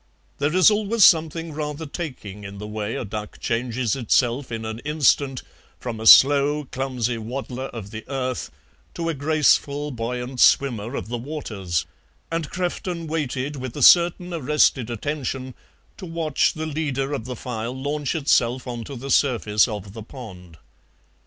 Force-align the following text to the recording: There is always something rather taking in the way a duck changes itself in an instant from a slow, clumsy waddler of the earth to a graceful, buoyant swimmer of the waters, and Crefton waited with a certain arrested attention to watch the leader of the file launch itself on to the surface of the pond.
There 0.39 0.55
is 0.55 0.71
always 0.71 1.05
something 1.05 1.53
rather 1.53 1.85
taking 1.85 2.43
in 2.43 2.57
the 2.57 2.65
way 2.65 2.95
a 2.95 3.05
duck 3.05 3.39
changes 3.39 3.95
itself 3.95 4.51
in 4.51 4.65
an 4.65 4.79
instant 4.79 5.43
from 5.79 5.99
a 5.99 6.07
slow, 6.07 6.65
clumsy 6.65 7.19
waddler 7.19 7.65
of 7.67 7.91
the 7.91 8.03
earth 8.07 8.49
to 8.95 9.09
a 9.09 9.13
graceful, 9.13 9.91
buoyant 9.91 10.39
swimmer 10.39 10.95
of 10.95 11.07
the 11.07 11.19
waters, 11.19 11.85
and 12.31 12.49
Crefton 12.49 13.05
waited 13.05 13.55
with 13.57 13.77
a 13.77 13.83
certain 13.83 14.33
arrested 14.33 14.89
attention 14.89 15.53
to 15.97 16.07
watch 16.07 16.53
the 16.53 16.65
leader 16.65 17.13
of 17.13 17.25
the 17.25 17.35
file 17.35 17.79
launch 17.79 18.15
itself 18.15 18.65
on 18.65 18.83
to 18.85 18.95
the 18.95 19.11
surface 19.11 19.67
of 19.67 19.93
the 19.93 20.01
pond. 20.01 20.57